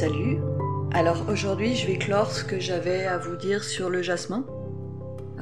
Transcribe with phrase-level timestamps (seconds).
[0.00, 0.38] salut.
[0.92, 4.46] Alors aujourd'hui, je vais clore ce que j'avais à vous dire sur le jasmin.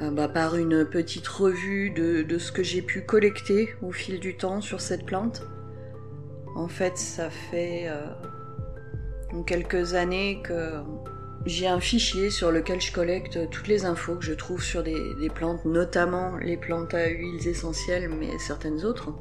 [0.03, 4.37] Euh, bah, par une petite revue de, ce que j'ai pu collecter au fil du
[4.37, 5.45] temps sur cette plante.
[6.57, 10.81] En fait, ça fait euh, quelques années que
[11.47, 15.31] j'ai un fichier sur lequel je collecte toutes les infos que je trouve sur des,
[15.33, 19.15] plantes, notamment les plantes à huiles essentielles, mais certaines autres.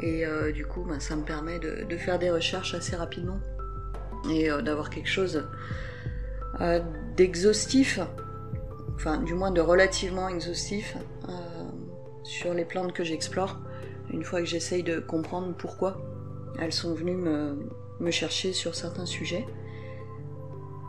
[0.00, 3.40] Et euh, du coup, bah, ça me permet de, faire des recherches assez rapidement
[4.30, 5.44] et d'avoir quelque chose
[7.16, 8.00] d'exhaustif
[8.96, 10.96] enfin du moins de relativement exhaustif
[11.28, 11.32] euh,
[12.24, 13.58] sur les plantes que j'explore,
[14.10, 15.98] une fois que j'essaye de comprendre pourquoi
[16.58, 19.46] elles sont venues me, chercher sur certains sujets.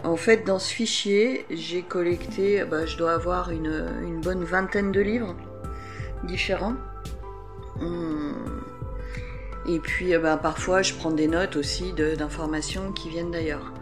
[0.04, 5.02] En fait, dans ce fichier, j'ai collecté, bah, je dois avoir une, bonne vingtaine de
[5.02, 5.36] livres
[6.23, 6.75] différents.
[9.68, 13.74] Et puis, bah, parfois, je prends des notes aussi d'informations qui viennent d'ailleurs.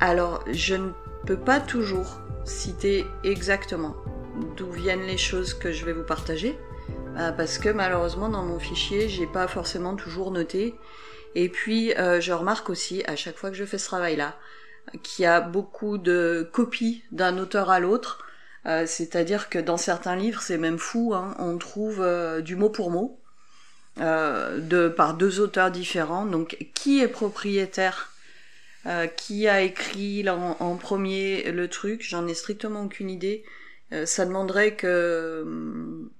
[0.00, 0.90] Alors, je ne
[1.26, 3.94] peux pas toujours citer exactement
[4.56, 6.58] d'où viennent les choses que je vais vous partager,
[7.16, 10.74] euh, parce que malheureusement dans mon fichier j'ai pas forcément toujours noté.
[11.34, 14.36] Et puis euh, je remarque aussi à chaque fois que je fais ce travail-là
[15.02, 18.24] qu'il y a beaucoup de copies d'un auteur à l'autre.
[18.66, 22.04] Euh, c'est-à-dire que dans certains livres, c'est même fou, hein, on trouve
[22.40, 23.20] du mot pour mot,
[23.98, 26.26] de, par deux auteurs différents.
[26.26, 28.12] Donc, qui est propriétaire
[28.86, 33.44] euh, qui a écrit en, premier le truc, j'en ai strictement aucune idée.
[33.92, 36.10] Euh, ça demanderait que hum,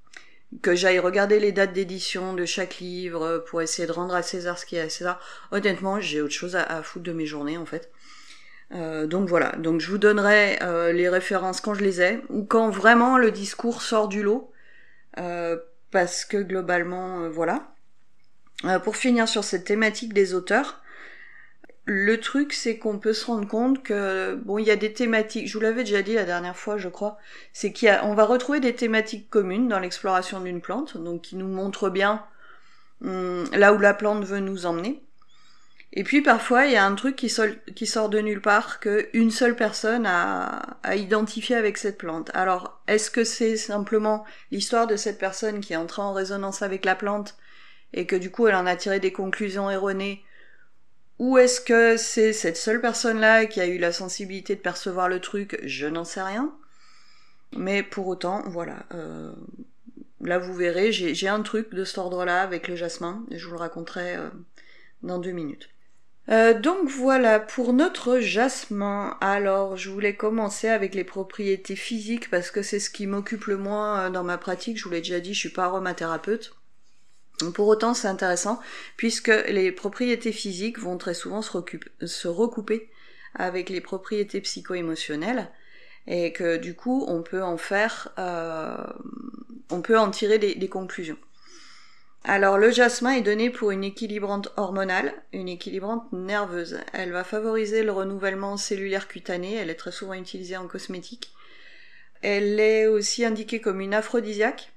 [0.63, 4.59] que j'aille regarder les dates d'édition de chaque livre pour essayer de rendre à César
[4.59, 5.21] ce qui est à César.
[5.53, 7.91] Honnêtement, j'ai autre chose à, foutre de mes journées en fait.
[8.75, 10.59] Euh, donc voilà, donc je vous donnerai
[10.93, 14.51] les références quand je les ai ou quand vraiment le discours sort du lot,
[15.91, 17.73] parce que globalement, voilà.
[18.85, 20.83] pour finir sur cette thématique des auteurs,
[21.91, 25.49] le truc, c'est qu'on peut se rendre compte que bon, il y a des thématiques.
[25.49, 27.17] Je vous l'avais déjà dit la dernière fois, je crois.
[27.55, 31.49] C'est qu'il on va retrouver des thématiques communes dans l'exploration d'une plante, donc qui nous
[31.49, 32.27] montrent bien
[33.03, 35.03] hum, là où la plante veut nous emmener.
[35.95, 39.31] Et puis parfois, il y a un truc qui, sort de nulle part que une
[39.31, 42.31] seule personne a, a identifié avec cette plante.
[42.35, 46.85] Alors, est-ce que c'est simplement l'histoire de cette personne qui est entrée en résonance avec
[46.85, 47.37] la plante
[47.95, 50.23] et que du coup elle en a tiré des conclusions erronées?
[51.19, 55.21] Ou est-ce que c'est cette seule personne-là qui a eu la sensibilité de percevoir le
[55.21, 55.59] truc?
[55.65, 56.55] Je n'en sais rien.
[57.57, 58.85] Mais pour autant, voilà.
[58.95, 59.33] Euh,
[60.21, 63.55] là, vous verrez, j'ai un truc de cet ordre-là avec le jasmin, et je vous
[63.55, 64.29] le raconterai euh,
[65.03, 65.71] dans deux minutes.
[66.31, 72.51] Euh, donc voilà, pour notre jasmin, alors je voulais commencer avec les propriétés physiques parce
[72.51, 74.77] que c'est ce qui m'occupe le moins dans ma pratique.
[74.77, 76.53] Je vous l'ai déjà dit, je suis pas aromathérapeute.
[77.55, 78.61] Pour autant, c'est intéressant
[78.97, 82.91] puisque les propriétés physiques vont très souvent se, recouper
[83.35, 85.49] avec les propriétés psycho-émotionnelles
[86.07, 88.77] et que du coup, on peut en faire, euh,
[89.71, 91.19] on peut en tirer des, conclusions.
[92.25, 96.81] Alors, le jasmin est donné pour une équilibrante hormonale, une équilibrante nerveuse.
[96.93, 99.55] Elle va favoriser le renouvellement cellulaire cutané.
[99.55, 101.33] Elle est très souvent utilisée en cosmétique.
[102.21, 104.73] Elle est aussi indiquée comme une aphrodisiaque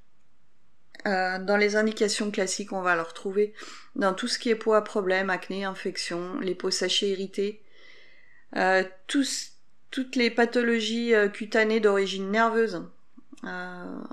[1.08, 3.54] euh, dans les indications classiques, on va le retrouver
[3.96, 7.62] dans tout ce qui est peau à problème, acné, infection, les peaux sachées irritées,
[8.56, 12.84] euh, toutes les pathologies euh, cutanées d'origine nerveuse.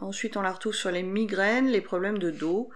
[0.00, 2.70] ensuite, on la retrouve sur les migraines, les problèmes de dos.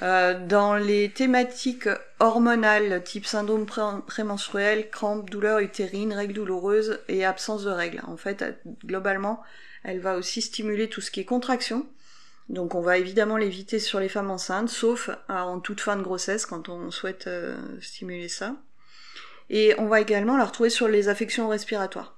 [0.00, 1.88] Dans les thématiques
[2.20, 8.00] hormonales, type syndrome prémenstruel, crampes, douleurs utérines, règles douloureuses et absence de règles.
[8.06, 8.44] En fait,
[8.84, 9.42] globalement,
[9.82, 11.86] elle va aussi stimuler tout ce qui est contraction,
[12.48, 16.46] donc on va évidemment l'éviter sur les femmes enceintes, sauf en toute fin de grossesse
[16.46, 18.56] quand on souhaite euh, stimuler ça.
[19.50, 22.17] Et on va également la retrouver sur les affections respiratoires.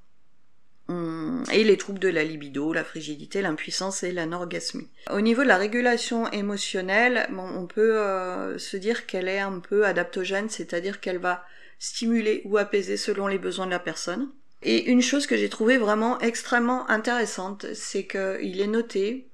[0.90, 4.88] Hum, et les troubles de la libido, la frigidité, l'impuissance et l'anorgasmie.
[5.10, 9.86] Au niveau de la régulation émotionnelle, on peut euh, se dire qu'elle est un peu
[9.86, 11.44] adaptogène, c'est-à-dire qu'elle va
[11.78, 14.30] stimuler ou apaiser selon les besoins de la personne.
[14.62, 19.30] Et une chose que j'ai trouvée vraiment extrêmement intéressante, c'est qu'il est noté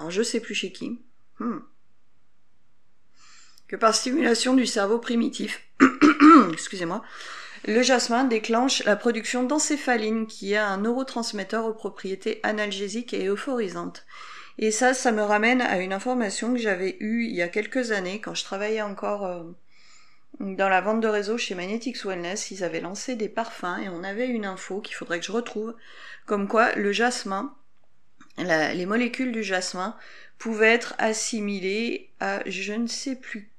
[0.00, 0.98] alors je sais plus chez qui,
[1.40, 1.58] hmm.
[3.68, 5.62] que par stimulation du cerveau primitif,
[6.52, 7.04] excusez-moi,
[7.66, 14.06] le jasmin déclenche la production d'encéphaline qui est un neurotransmetteur aux propriétés analgésiques et euphorisantes.
[14.58, 17.92] Et ça, ça me ramène à une information que j'avais eue il y a quelques
[17.92, 19.42] années quand je travaillais encore euh,
[20.40, 22.50] dans la vente de réseau chez Magnetics Wellness.
[22.50, 25.74] Ils avaient lancé des parfums et on avait une info qu'il faudrait que je retrouve,
[26.26, 27.54] comme quoi le jasmin
[28.38, 29.96] les molécules du jasmin
[30.38, 33.50] pouvaient être assimilées à je ne sais plus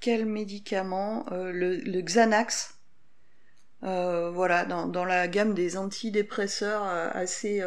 [0.00, 2.79] quel médicament, euh, le, Xanax,
[3.82, 7.62] voilà, dans, la gamme des antidépresseurs assez,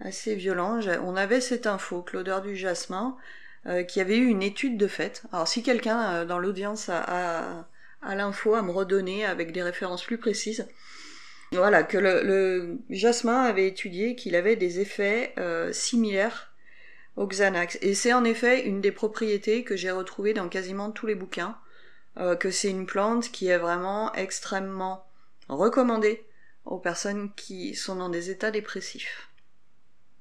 [0.00, 0.80] assez violents.
[1.02, 3.16] On avait cette info, que l'odeur du jasmin,
[3.88, 5.22] qui avait eu une étude de fait.
[5.32, 7.66] Alors si quelqu'un dans l'audience a,
[8.02, 10.66] a l'info à me redonner avec des références plus précises,
[11.52, 16.52] voilà, que le, jasmin avait étudié qu'il avait des effets euh, similaires
[17.16, 17.78] au Xanax.
[17.82, 21.58] Et c'est en effet une des propriétés que j'ai retrouvées dans quasiment tous les bouquins,
[22.18, 25.09] euh, que c'est une plante qui est vraiment extrêmement
[25.56, 26.24] recommandée
[26.64, 29.28] aux personnes qui sont dans des états dépressifs.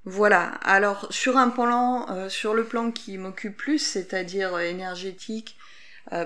[0.05, 5.57] Voilà, alors sur un plan, euh, sur le plan qui m'occupe plus, c'est-à-dire énergétique,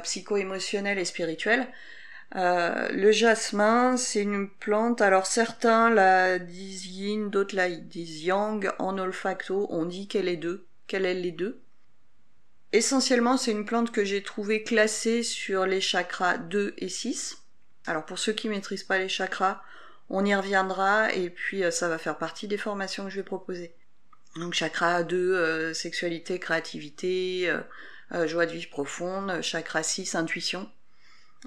[0.04, 1.68] psycho-émotionnel et spirituel,
[2.36, 8.72] euh, le jasmin, c'est une plante, alors certains la disent yin, d'autres la disent yang.
[8.80, 11.62] En olfacto, on dit qu'elle est deux, qu'elle est les deux.
[12.72, 17.43] Essentiellement, c'est une plante que j'ai trouvée classée sur les chakras 2 et 6.
[17.85, 19.62] Alors pour ceux qui maîtrisent pas les chakras,
[20.09, 23.24] on y reviendra et puis euh, ça va faire partie des formations que je vais
[23.24, 23.75] proposer.
[24.35, 27.51] Donc chakra 2, euh, sexualité, créativité,
[28.25, 30.69] joie de vivre profonde, chakra 6, intuition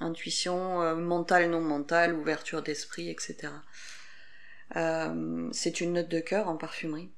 [0.01, 3.53] intuition euh, mentale, non mentale, ouverture d'esprit, etc.
[4.77, 7.11] Euh, c'est une note de cœur en parfumerie.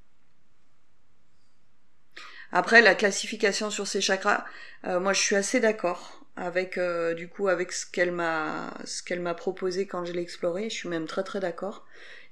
[2.50, 4.44] Après la classification sur ces chakras,
[4.84, 6.79] euh, moi je suis assez d'accord avec
[7.17, 10.70] du coup avec ce qu'elle m'a ce qu'elle m'a proposé quand je l'ai exploré.
[10.70, 11.85] Je suis même très très d'accord.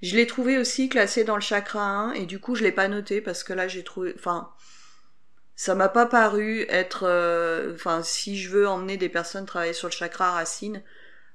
[0.03, 2.89] Je l'ai trouvé aussi classé dans le chakra 1 et du coup je l'ai pas
[2.89, 4.53] noté parce que là j'ai trouvé, enfin
[5.57, 9.89] ça m'a pas paru être euh, enfin si je veux emmener des personnes travailler sur
[9.89, 10.83] le chakra racine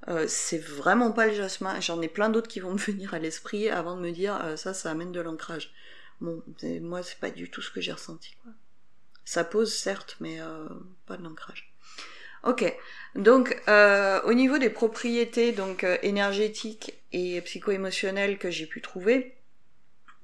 [0.07, 3.19] euh, c'est vraiment pas le jasmin j'en ai plein d'autres qui vont me venir à
[3.19, 5.73] l'esprit avant de me dire euh, ça ça amène de l'ancrage
[6.21, 6.43] bon
[6.81, 8.51] moi c'est pas du tout ce que j'ai ressenti quoi
[9.25, 10.39] ça pose certes mais
[11.07, 11.70] pas de l'ancrage
[12.43, 12.75] ok
[13.15, 19.35] donc au niveau des propriétés donc énergétiques et psycho-émotionnelles que j'ai pu trouver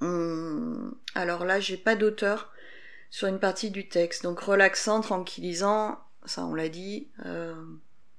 [0.02, 2.52] hum, alors là j'ai pas d'auteur
[3.10, 4.24] sur une partie du texte.
[4.24, 7.56] Donc relaxant, tranquillisant, ça on l'a dit, euh,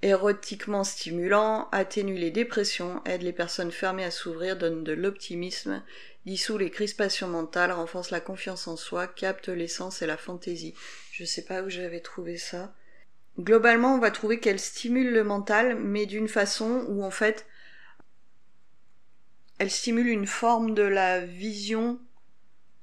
[0.03, 5.83] érotiquement stimulant, atténue les dépressions, aide les personnes fermées à s'ouvrir, donne de l'optimisme,
[6.27, 10.75] dissout les crispations mentales, renforce la confiance en soi, capte l'essence et la fantaisie.
[11.13, 12.73] Je sais pas où j'avais trouvé ça.
[13.39, 17.47] Globalement, on va trouver qu'elle stimule le mental, mais d'une façon où en fait,
[19.59, 22.01] elle stimule une forme de la vision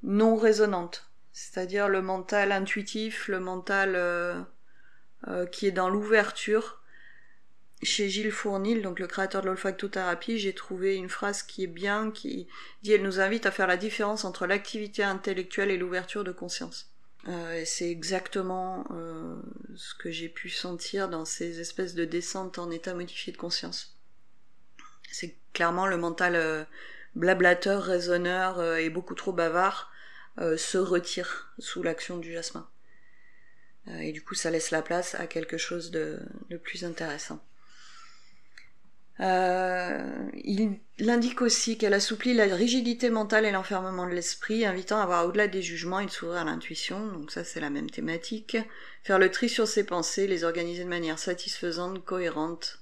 [0.04, 4.40] non résonante c'est-à-dire le mental intuitif, le mental euh,
[5.28, 6.81] euh, qui est dans l'ouverture.
[7.84, 12.10] Chez Gilles Fournil, donc le créateur de l'olfactothérapie, j'ai trouvé une phrase qui est bien,
[12.10, 12.48] qui
[12.84, 16.95] dit elle nous invite à faire la différence entre l'activité intellectuelle et l'ouverture de conscience.
[17.27, 18.86] Euh, c'est exactement
[19.75, 23.98] ce que j'ai pu sentir dans ces espèces de descentes en état modifié de conscience.
[25.12, 26.68] C'est clairement le mental
[27.16, 29.92] blablateur, raisonneur et beaucoup trop bavard
[30.42, 32.68] euh, se retire sous l'action du jasmin.
[33.88, 36.19] Euh, et du coup, ça laisse la place à quelque chose de,
[36.63, 37.42] plus intéressant.
[39.22, 45.06] Euh, il indique aussi qu'elle assouplit la rigidité mentale et l'enfermement de l'esprit, invitant à
[45.06, 47.08] voir au-delà des jugements et de s'ouvrir à l'intuition.
[47.08, 48.58] Donc ça, c'est la même thématique.
[49.04, 52.82] Faire le tri sur ses pensées, les organiser de manière satisfaisante, cohérente,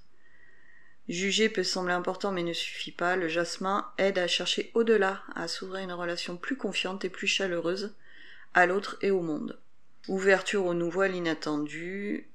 [1.09, 3.15] Juger peut sembler important mais ne suffit pas.
[3.15, 7.93] Le jasmin aide à chercher au-delà, à s'ouvrir une relation plus confiante et plus chaleureuse
[8.53, 9.59] à l'autre et au monde.
[10.07, 12.29] Ouverture au nouveau, à l'inattendu.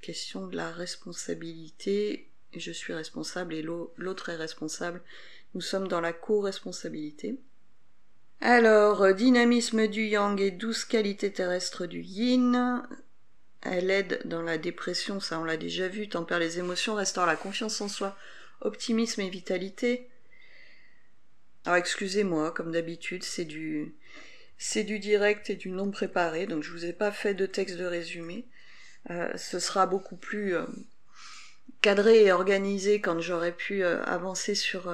[0.00, 2.31] Question de la responsabilité.
[2.54, 5.02] Je suis responsable et l'autre est responsable.
[5.54, 7.38] Nous sommes dans la co-responsabilité.
[8.40, 12.82] Alors, dynamisme du yang et douce qualité terrestre du yin.
[13.62, 17.36] Elle aide dans la dépression, ça on l'a déjà vu, tempère les émotions, restaure la
[17.36, 18.16] confiance en soi,
[18.60, 20.08] optimisme et vitalité.
[21.64, 23.94] Alors excusez-moi, comme d'habitude, c'est du
[24.58, 27.76] c'est du direct et du non préparé, donc je vous ai pas fait de texte
[27.76, 28.46] de résumé.
[29.10, 30.66] Euh, ce sera beaucoup plus euh,
[31.82, 34.90] cadré et organisé quand j'aurai pu euh, avancer sur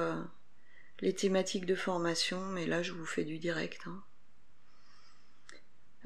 [0.99, 3.81] les thématiques de formation, mais là je vous fais du direct.
[3.87, 4.01] Hein.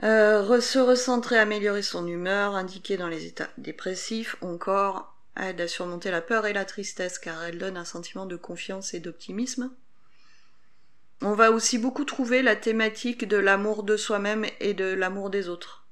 [0.01, 6.11] Euh, se recentrer, améliorer son humeur, indiquer dans les états dépressifs, encore aide à surmonter
[6.11, 9.71] la peur et la tristesse car elle donne un sentiment de confiance et d'optimisme.
[11.21, 15.47] On va aussi beaucoup trouver la thématique de l'amour de soi-même et de l'amour des
[15.47, 15.82] autres.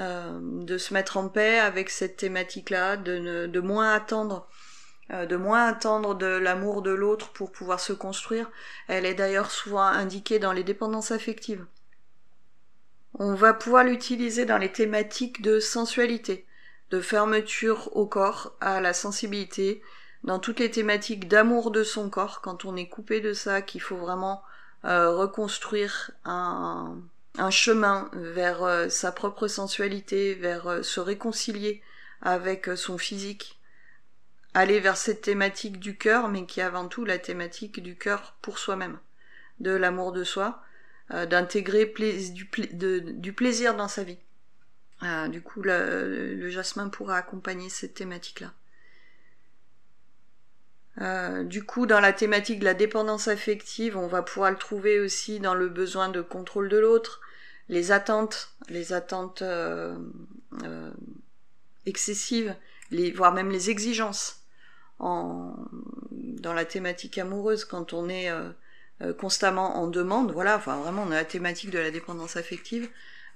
[0.00, 4.48] Euh, de se mettre en paix avec cette thématique-là, de, de moins attendre,
[5.12, 8.50] euh, de moins attendre de l'amour de l'autre pour pouvoir se construire.
[8.88, 11.64] Elle est d'ailleurs souvent indiquée dans les dépendances affectives.
[13.20, 16.44] On va pouvoir l'utiliser dans les thématiques de sensualité,
[16.90, 19.80] de fermeture au corps, à la sensibilité,
[20.24, 23.80] dans toutes les thématiques d'amour de son corps, quand on est coupé de ça, qu'il
[23.80, 24.42] faut vraiment
[24.82, 26.98] reconstruire un,
[27.38, 31.82] un, chemin vers sa propre sensualité, vers se réconcilier
[32.22, 33.60] avec son physique,
[34.54, 38.36] aller vers cette thématique du cœur, mais qui est avant tout la thématique du cœur
[38.40, 38.98] pour soi-même,
[39.60, 40.62] de l'amour de soi,
[41.10, 44.18] euh, d'intégrer du, plaisir dans sa vie.
[45.02, 48.54] Euh, du coup, le, jasmin pourra accompagner cette thématique-là.
[51.00, 54.98] Euh, du coup, dans la thématique de la dépendance affective, on va pouvoir le trouver
[54.98, 57.20] aussi dans le besoin de contrôle de l'autre,
[57.68, 59.42] les attentes, les attentes
[61.86, 62.54] excessives,
[62.90, 64.44] les, voire même les exigences
[64.98, 65.54] en,
[66.10, 68.50] dans la thématique amoureuse quand on est euh,
[69.02, 72.88] euh, constamment en demande, voilà, enfin vraiment on a la thématique de la dépendance affective,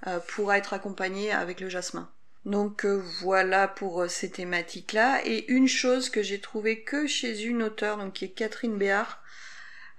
[0.07, 2.09] euh, pourra être accompagné avec le jasmin.
[2.45, 5.21] Donc voilà pour ces thématiques-là.
[5.25, 9.21] Et une chose que j'ai trouvé que chez une auteure, donc qui est Catherine Béard,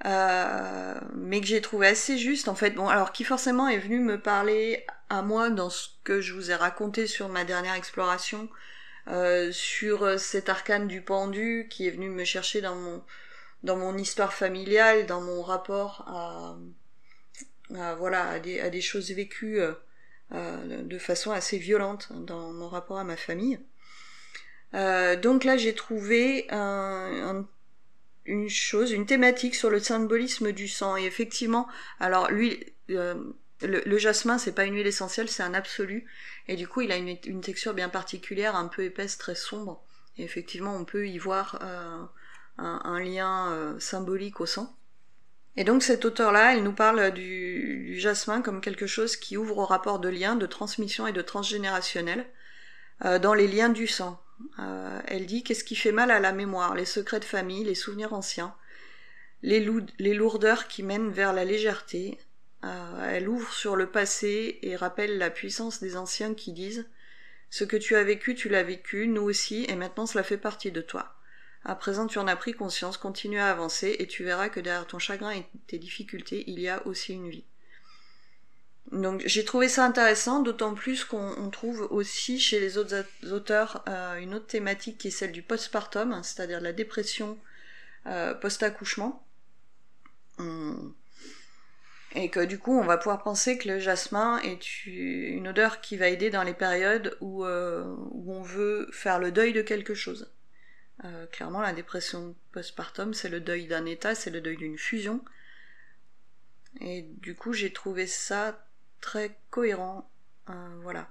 [0.05, 2.71] mais que j'ai trouvé assez juste en fait.
[2.71, 6.51] Bon, alors qui forcément est venue me parler à moi dans ce que je vous
[6.51, 8.49] ai raconté sur ma dernière exploration
[9.09, 13.03] euh, sur euh, cet arcane du pendu qui est venu me chercher dans mon
[13.65, 16.57] dans mon histoire familiale, dans mon rapport à,
[17.97, 22.99] voilà à des, à des, choses vécues euh, de façon assez violente dans mon rapport
[22.99, 23.59] à ma famille.
[24.73, 27.47] donc là j'ai trouvé un,
[28.31, 31.69] une chose, une thématique sur le symbolisme du sang et effectivement,
[31.99, 32.65] alors lui
[33.63, 36.07] le, jasmin, c'est pas une huile essentielle, c'est un absolu.
[36.49, 39.83] Et du coup, il a une, texture bien particulière, un peu épaisse, très sombre.
[40.17, 42.05] Et effectivement, on peut y voir euh,
[42.59, 44.75] un, lien euh, symbolique au sang.
[45.57, 49.67] Et donc, cet auteur-là, elle nous parle du, jasmin comme quelque chose qui ouvre au
[49.67, 52.27] rapport de lien, de transmission et de transgénérationnel
[53.05, 54.21] euh, dans les liens du sang.
[55.07, 58.13] Elle dit qu'est-ce qui fait mal à la mémoire, les secrets de famille, les souvenirs
[58.13, 58.55] anciens,
[59.43, 59.61] les
[60.15, 62.19] lourdeurs qui mènent vers la légèreté,
[62.65, 66.87] euh, elle ouvre sur le passé et rappelle la puissance des anciens qui disent
[67.49, 70.71] Ce que tu as vécu, tu l'as vécu, nous aussi, et maintenant cela fait partie
[70.71, 71.17] de toi.
[71.65, 74.87] À présent tu en as pris conscience, continue à avancer, et tu verras que derrière
[74.87, 77.45] ton chagrin et tes difficultés, il y a aussi une vie.
[78.93, 84.17] Donc j'ai trouvé ça intéressant, d'autant plus qu'on trouve aussi chez les autres auteurs euh,
[84.17, 87.39] une autre thématique qui est celle du postpartum, c'est-à-dire la dépression
[88.07, 89.25] euh, post-accouchement.
[92.15, 95.97] Et que du coup, on va pouvoir penser que le jasmin est une odeur qui
[95.97, 99.95] va aider dans les périodes où, euh, où on veut faire le deuil de quelque
[99.95, 100.33] chose.
[101.05, 105.25] Euh, clairement, la dépression postpartum, c'est le deuil d'un état, c'est le deuil d'une fusion.
[106.81, 108.67] Et du coup, j'ai trouvé ça
[109.01, 110.11] très cohérent.
[110.49, 110.53] Euh,
[110.83, 111.09] voilà.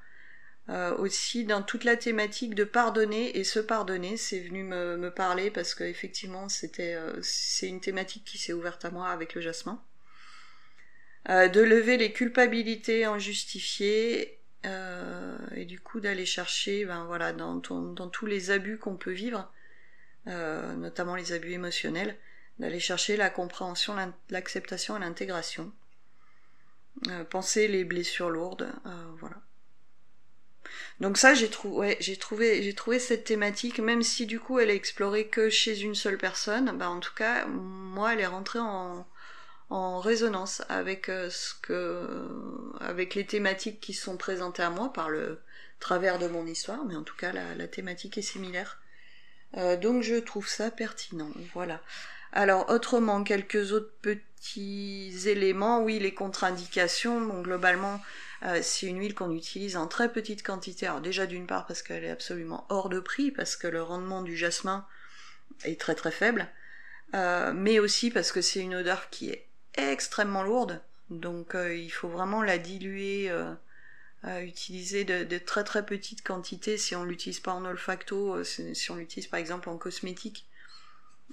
[1.00, 5.50] aussi, dans toute la thématique de pardonner et se pardonner, c'est venu me, me, parler
[5.50, 9.82] parce qu'effectivement, c'était, c'est une thématique qui s'est ouverte à moi avec le jasmin.
[11.28, 17.56] Euh, de lever les culpabilités injustifiées euh, et du coup d'aller chercher ben voilà dans,
[17.56, 19.52] dans tous les abus qu'on peut vivre
[20.28, 22.16] euh, notamment les abus émotionnels
[22.58, 23.96] d'aller chercher la compréhension
[24.30, 25.74] l'acceptation et l'intégration
[27.30, 28.72] penser les blessures lourdes
[29.20, 29.38] voilà.
[31.00, 34.70] Donc ça j'ai trouvé j'ai trouvé j'ai trouvé cette thématique même si du coup elle
[34.70, 38.60] est explorée que chez une seule personne ben en tout cas moi elle est rentrée
[38.60, 39.08] en
[39.70, 42.28] en résonance avec euh, ce que
[42.80, 45.40] avec les thématiques qui sont présentées à moi par le
[45.80, 48.82] travers de mon histoire mais en tout cas la, thématique est similaire.
[49.58, 51.82] Euh, donc je trouve ça pertinent voilà
[52.34, 55.82] alors autrement quelques autres petits éléments.
[55.82, 57.22] Oui les contre-indications.
[57.22, 58.02] Bon globalement
[58.44, 60.88] euh, c'est une huile qu'on utilise en très petite quantité.
[60.88, 64.22] Alors déjà d'une part parce qu'elle est absolument hors de prix parce que le rendement
[64.22, 64.86] du jasmin
[65.66, 66.48] est très très faible.
[67.14, 72.08] Mais aussi parce que c'est une odeur qui est extrêmement lourde, donc euh, il faut
[72.08, 76.78] vraiment la diluer, euh, utiliser de, très très petites quantités.
[76.78, 80.48] Si on l'utilise pas en olfacto, euh, si on l'utilise par exemple en cosmétique,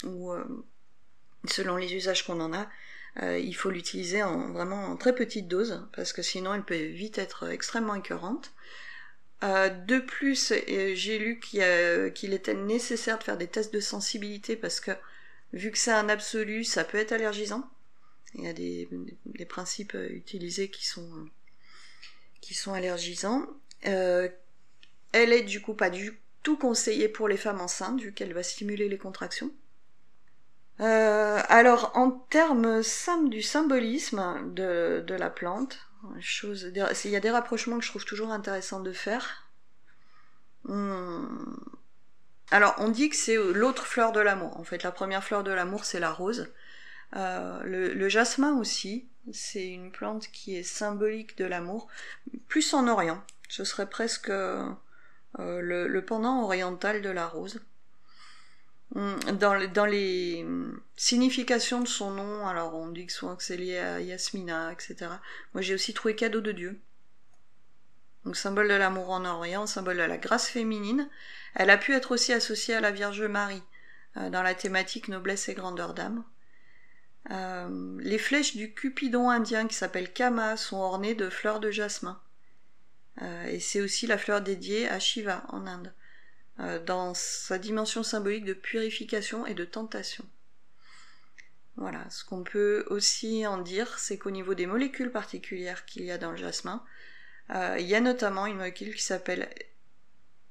[0.05, 0.33] ou
[1.51, 2.69] selon les usages qu'on en a,
[3.39, 7.17] il faut l'utiliser en vraiment en très petite dose, parce que sinon elle peut vite
[7.19, 8.53] être extrêmement écœurante.
[9.43, 10.53] de plus,
[10.95, 14.91] j'ai lu qu'il était nécessaire de faire des tests de sensibilité parce que
[15.53, 17.69] vu que c'est un absolu, ça peut être allergisant.
[18.35, 18.89] Il y a des,
[19.47, 21.31] principes euh, utilisés qui sont, euh,
[22.41, 23.47] qui sont allergisants.
[23.87, 24.29] Euh,
[25.13, 28.43] elle est du coup pas du tout conseillée pour les femmes enceintes, vu qu'elle va
[28.43, 29.51] stimuler les contractions.
[31.57, 32.83] Alors, en termes
[33.31, 35.79] du symbolisme de, la plante,
[36.21, 39.49] il y a des rapprochements que je trouve toujours intéressants de faire.
[40.65, 41.57] Hmm.
[42.51, 44.61] Alors, on dit que c'est l'autre fleur de l'amour.
[44.61, 46.53] En fait, la première fleur de l'amour, c'est la rose.
[47.17, 51.89] Euh, le, jasmin aussi, c'est une plante qui est symbolique de l'amour,
[52.49, 53.25] plus en Orient.
[53.49, 54.69] Ce serait presque euh,
[55.39, 57.63] le, pendant oriental de la rose.
[58.97, 60.47] Hum, dans, les
[60.97, 65.11] significations de son nom, alors on dit que souvent que c'est lié à Yasmina, etc.
[65.53, 66.81] Moi j'ai aussi trouvé cadeau de Dieu.
[68.25, 71.11] Donc symbole de l'amour en Orient, symbole de la grâce féminine.
[71.55, 73.63] Elle a pu être aussi associée à la Vierge Marie
[74.17, 76.25] euh, dans la thématique noblesse et grandeur d'âme.
[77.31, 82.19] Euh, les flèches du Cupidon indien qui s'appelle Kama sont ornées de fleurs de jasmin.
[83.21, 85.93] Euh, et c'est aussi la fleur dédiée à Shiva en Inde,
[86.59, 90.25] dans sa dimension symbolique de purification et de tentation.
[91.77, 96.11] Voilà, ce qu'on peut aussi en dire, c'est qu'au niveau des molécules particulières qu'il y
[96.11, 96.83] a dans le jasmin,
[97.51, 99.49] il y a notamment une molécule qui s'appelle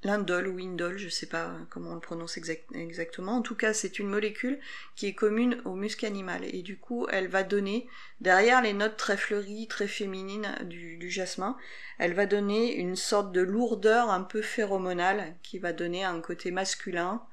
[0.05, 3.37] l'indole ou indole, je ne sais pas comment on le prononce exactement.
[3.37, 4.59] En tout cas, c'est une molécule
[4.95, 7.89] qui est commune au musc animal et du coup, elle va donner
[8.21, 11.57] derrière les notes très fleuries, très féminines du, jasmin,
[11.97, 16.51] elle va donner une sorte de lourdeur un peu phéromonale qui va donner un côté
[16.51, 17.23] masculin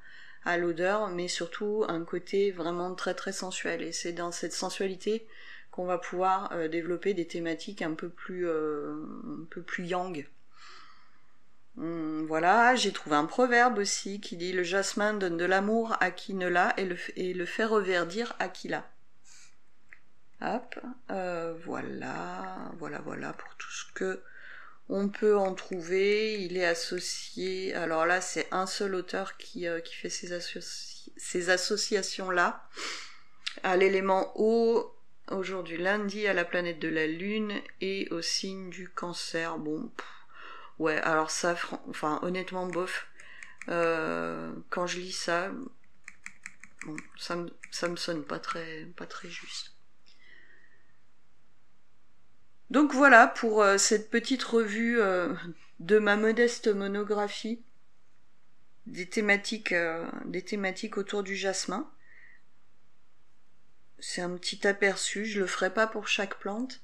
[0.43, 3.83] à l'odeur, mais surtout un côté vraiment très très sensuel.
[3.83, 5.27] Et c'est dans cette sensualité
[5.69, 8.95] qu'on va pouvoir euh, développer des thématiques un peu plus euh,
[9.41, 10.25] un peu plus yang.
[11.77, 16.11] Hum, voilà, j'ai trouvé un proverbe aussi qui dit le jasmin donne de l'amour à
[16.11, 18.87] qui ne l'a et le, fait reverdir à qui l'a.
[20.41, 20.77] Hop,
[21.09, 24.21] euh, voilà, voilà, voilà pour tout ce que
[24.89, 26.41] on peut en trouver.
[26.43, 30.37] Il est associé, alors là c'est un seul auteur qui, euh, qui fait ces,
[31.17, 32.67] ces associations-là,
[33.63, 34.93] à l'élément eau,
[35.31, 39.57] aujourd'hui lundi à la planète de la Lune et au signe du cancer.
[39.57, 39.89] Bon,
[40.79, 41.55] Ouais, alors ça,
[41.87, 43.07] enfin, honnêtement, bof.
[43.69, 45.51] Euh, quand je lis ça,
[46.85, 49.73] bon, ça me, ça me sonne pas très, pas très juste.
[52.69, 55.33] Donc voilà pour euh, cette petite revue euh,
[55.79, 57.63] de ma modeste monographie
[58.85, 59.73] des thématiques,
[60.25, 61.89] des thématiques autour du jasmin.
[63.99, 66.81] C'est un petit aperçu, je le ferai pas pour chaque plante.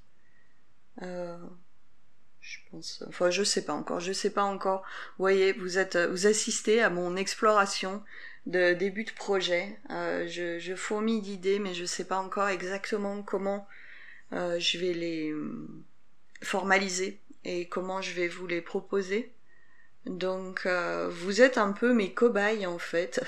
[2.50, 4.82] Je pense, enfin, je sais pas encore, je sais pas encore.
[4.82, 8.04] Vous voyez, vous êtes, vous assistez à mon exploration
[8.48, 9.78] de début de projet.
[9.92, 13.68] Euh, je, je fourmille d'idées, mais je sais pas encore exactement comment
[14.34, 15.68] euh, je vais les euh,
[16.42, 19.32] formaliser et comment je vais vous les proposer.
[20.08, 23.22] Donc, vous êtes un peu mes cobayes en fait.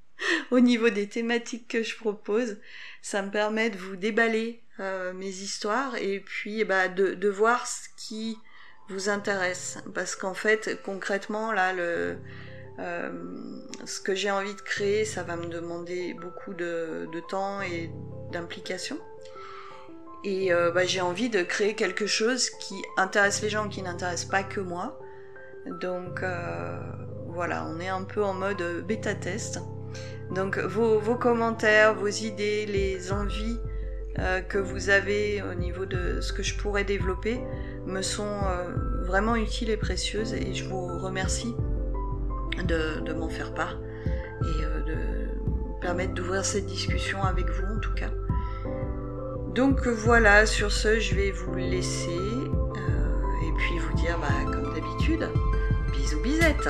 [0.50, 2.58] Au niveau des thématiques que je propose,
[3.00, 7.88] ça me permet de vous déballer mes histoires et puis bah, de, de voir ce
[7.96, 8.36] qui
[8.88, 9.78] vous intéresse.
[9.94, 12.16] Parce qu'en fait, concrètement, là, le,
[12.78, 13.10] euh,
[13.84, 17.90] ce que j'ai envie de créer, ça va me demander beaucoup de, temps et
[18.32, 18.98] d'implication.
[20.24, 24.24] Et euh, bah, j'ai envie de créer quelque chose qui intéresse les gens, qui n'intéresse
[24.24, 24.98] pas que moi.
[25.80, 26.78] Donc euh,
[27.28, 29.60] voilà, on est un peu en mode bêta test.
[30.30, 33.58] Donc vos, vos commentaires, vos idées, les envies
[34.48, 37.38] que vous avez au niveau de ce que je pourrais développer
[37.86, 41.54] me sont euh, vraiment utiles et précieuses et je vous remercie
[42.64, 43.78] de, m'en faire part
[44.42, 48.10] et euh, de permettre d'ouvrir cette discussion avec vous en tout cas.
[49.54, 55.28] Donc voilà, sur ce, je vais vous laisser et puis vous dire, bah, comme d'habitude,
[55.92, 56.68] bisous bisettes